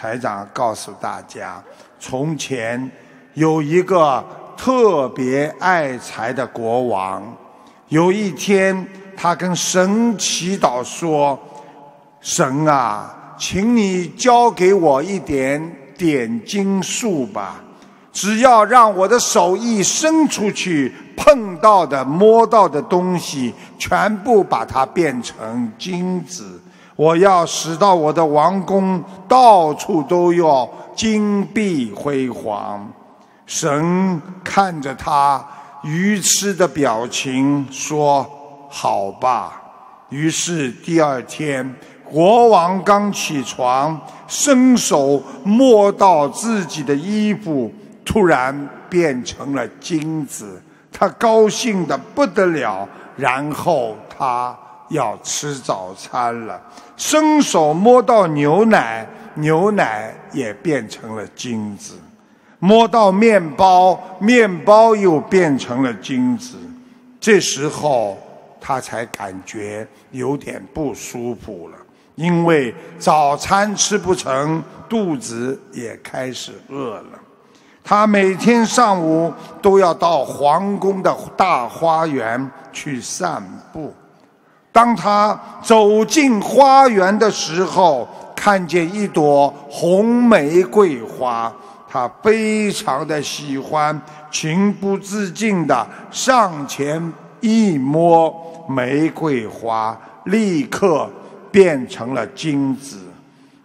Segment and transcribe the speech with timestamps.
[0.00, 1.62] 台长告诉大家，
[1.98, 2.90] 从前
[3.34, 4.24] 有一个
[4.56, 7.22] 特别爱财的国王。
[7.88, 11.38] 有一天，他跟神祈祷说
[12.22, 17.60] ：“神啊，请你交给我一点点金术吧。
[18.10, 26.58] 只要让我的手一伸出去，碰到的、摸到的东西，全部把它变成金子。”
[27.00, 32.86] 我要使到我的王宫到处都要金碧辉煌。
[33.46, 35.42] 神看着他
[35.82, 38.28] 愚痴的表情，说
[38.68, 39.62] ：“好吧。”
[40.10, 47.72] 于是第二天，国王刚起床，伸手摸到自己的衣服，
[48.04, 52.86] 突然变成了金子，他高兴的不得了。
[53.16, 54.54] 然后他。
[54.90, 56.60] 要吃早餐了，
[56.96, 61.94] 伸手摸到牛奶，牛奶也变成了金子；
[62.58, 66.56] 摸到面包，面包又变成了金子。
[67.18, 68.18] 这时候
[68.60, 71.76] 他才感觉有点不舒服了，
[72.16, 77.18] 因为早餐吃不成，肚子也开始饿了。
[77.84, 83.42] 他每天上午都要到皇宫的大花园去散
[83.72, 83.92] 步。
[84.72, 91.52] 当他走进花园的时候，看见一朵红玫瑰花，
[91.88, 98.32] 他非常的喜欢，情不自禁的上前一摸，
[98.68, 101.10] 玫瑰花立刻
[101.50, 102.98] 变成了金子。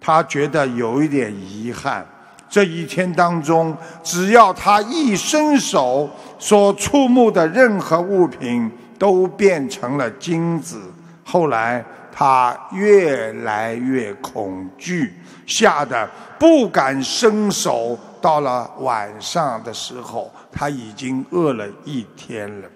[0.00, 2.06] 他觉得有一点遗憾，
[2.48, 6.08] 这一天当中，只要他一伸手，
[6.38, 8.70] 所触目的任何物品
[9.02, 10.80] 都变成了金子。
[11.24, 15.12] 后来他越来越恐惧，
[15.44, 16.08] 吓得
[16.38, 17.98] 不敢伸手。
[18.20, 22.68] 到了晚上的时候，他已经饿了一天了。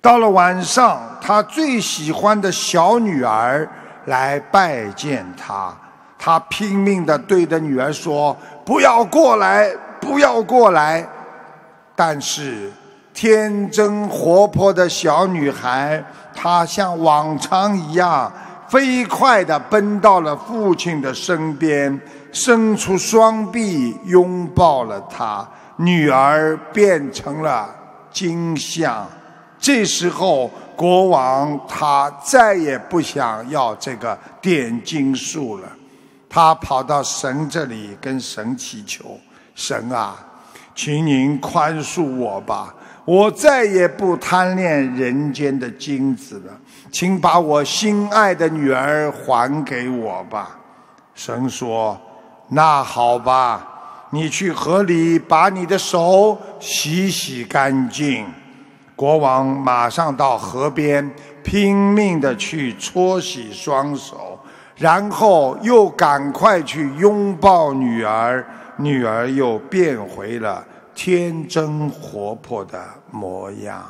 [0.00, 3.68] 到了晚上，他最喜欢的小女儿
[4.06, 5.72] 来拜见他，
[6.18, 11.06] 他拼命的对着女儿说：“不要过来，不要过来。”
[11.94, 12.72] 但是。
[13.16, 16.04] 天真活泼的小女孩，
[16.34, 18.30] 她像往常一样
[18.68, 21.98] 飞快地奔到了父亲的身边，
[22.30, 25.48] 伸出双臂拥抱了他。
[25.76, 27.74] 女儿变成了
[28.12, 29.06] 金像。
[29.58, 35.68] 这时候，国王他再也不想要这个点金术了，
[36.28, 39.18] 他跑到神这里跟神祈求
[39.56, 40.16] ：“神啊，
[40.74, 42.74] 请您宽恕我吧。”
[43.06, 46.52] 我再也不贪恋人间的金子了，
[46.90, 50.58] 请把我心爱的女儿还给我吧。
[51.14, 51.96] 神说
[52.50, 58.26] ：“那好吧，你去河里把你的手洗洗干净。”
[58.96, 61.08] 国王马上到河边，
[61.44, 64.36] 拼命的去搓洗双手，
[64.74, 68.44] 然后又赶快去拥抱女儿，
[68.78, 70.64] 女儿又变回了。
[70.96, 73.86] 天真活泼的模样。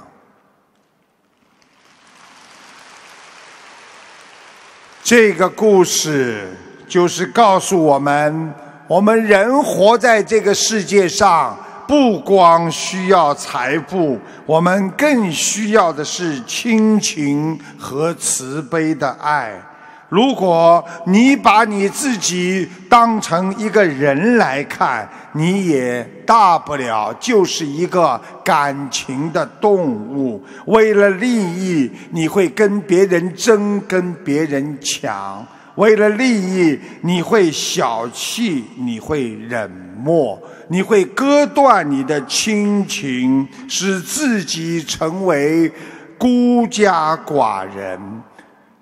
[5.04, 6.52] 这个故事
[6.88, 8.52] 就是告诉我们：
[8.88, 11.56] 我们人活在这个世界上，
[11.86, 19.62] 不光需要财富，我们更需要的是亲情和慈悲的爱。
[20.08, 30.40] 如果你把你自己当成一个人来看，你也大不了就是一个感情的动物。
[30.66, 35.44] 为了利益，你会跟别人争，跟别人抢；
[35.74, 39.68] 为了利益，你会小气，你会冷
[39.98, 45.70] 漠，你会割断你的亲情，使自己成为
[46.16, 47.98] 孤家寡人。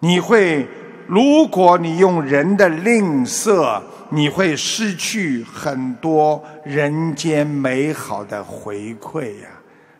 [0.01, 0.69] 你会。
[1.06, 9.49] 如果你用人的吝啬，你会失去很多人间美好的回馈呀。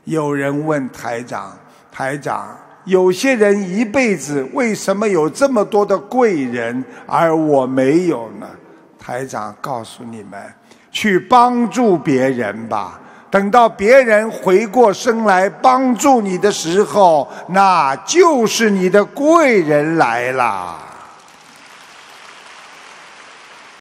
[0.05, 1.57] 有人问台长
[1.91, 8.47] ：“台长，有些人一辈子为什么有这么多的贵人，而我没有呢？”
[8.99, 10.41] 台长告诉你们：
[10.91, 13.01] 去帮助别人吧。
[13.31, 20.79] 等到别人回过身来帮助你的时候，那就是你的贵人来了。